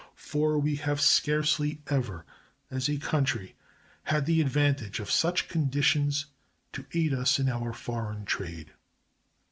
[0.15, 2.25] For we have scarcely ever,
[2.71, 3.53] as a country,
[4.05, 6.25] had the advantage of such conditions
[6.73, 8.71] to aid us in our foreign trade.